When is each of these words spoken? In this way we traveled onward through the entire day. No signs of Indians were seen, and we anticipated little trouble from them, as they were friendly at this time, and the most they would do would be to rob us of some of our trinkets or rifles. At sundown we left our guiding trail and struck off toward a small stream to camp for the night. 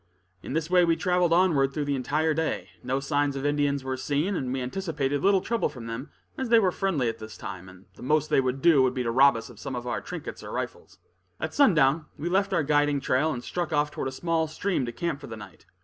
In 0.41 0.53
this 0.53 0.67
way 0.67 0.83
we 0.83 0.95
traveled 0.95 1.31
onward 1.31 1.71
through 1.75 1.85
the 1.85 1.93
entire 1.95 2.33
day. 2.33 2.69
No 2.83 2.99
signs 2.99 3.35
of 3.35 3.45
Indians 3.45 3.83
were 3.83 3.95
seen, 3.97 4.35
and 4.35 4.51
we 4.51 4.59
anticipated 4.59 5.21
little 5.21 5.41
trouble 5.41 5.69
from 5.69 5.85
them, 5.85 6.09
as 6.39 6.49
they 6.49 6.57
were 6.57 6.71
friendly 6.71 7.07
at 7.07 7.19
this 7.19 7.37
time, 7.37 7.69
and 7.69 7.85
the 7.93 8.01
most 8.01 8.31
they 8.31 8.41
would 8.41 8.63
do 8.63 8.81
would 8.81 8.95
be 8.95 9.03
to 9.03 9.11
rob 9.11 9.35
us 9.37 9.47
of 9.51 9.59
some 9.59 9.75
of 9.75 9.85
our 9.85 10.01
trinkets 10.01 10.43
or 10.43 10.51
rifles. 10.51 10.97
At 11.39 11.53
sundown 11.53 12.07
we 12.17 12.29
left 12.29 12.51
our 12.51 12.63
guiding 12.63 12.99
trail 12.99 13.31
and 13.31 13.43
struck 13.43 13.71
off 13.71 13.91
toward 13.91 14.07
a 14.07 14.11
small 14.11 14.47
stream 14.47 14.87
to 14.87 14.91
camp 14.91 15.19
for 15.21 15.27
the 15.27 15.37
night. 15.37 15.67